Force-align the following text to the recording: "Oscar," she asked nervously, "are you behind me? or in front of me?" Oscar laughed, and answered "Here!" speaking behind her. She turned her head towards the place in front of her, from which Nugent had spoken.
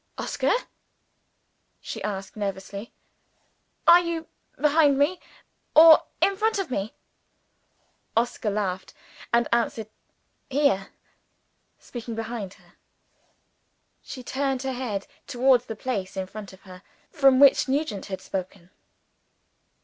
"Oscar," 0.17 0.53
she 1.79 2.01
asked 2.03 2.35
nervously, 2.35 2.91
"are 3.85 3.99
you 3.99 4.25
behind 4.59 4.97
me? 4.97 5.19
or 5.75 6.05
in 6.21 6.35
front 6.35 6.57
of 6.57 6.71
me?" 6.71 6.95
Oscar 8.17 8.49
laughed, 8.49 8.95
and 9.31 9.47
answered 9.53 9.89
"Here!" 10.49 10.87
speaking 11.77 12.15
behind 12.15 12.55
her. 12.55 12.73
She 14.01 14.23
turned 14.23 14.63
her 14.63 14.73
head 14.73 15.05
towards 15.27 15.65
the 15.67 15.75
place 15.75 16.17
in 16.17 16.25
front 16.25 16.51
of 16.51 16.61
her, 16.61 16.81
from 17.11 17.39
which 17.39 17.67
Nugent 17.67 18.07
had 18.07 18.21
spoken. 18.21 18.71